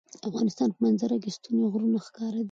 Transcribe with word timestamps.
د 0.13 0.13
افغانستان 0.29 0.69
په 0.73 0.79
منظره 0.85 1.15
کې 1.23 1.29
ستوني 1.37 1.65
غرونه 1.73 1.97
ښکاره 2.05 2.35
ده. 2.37 2.39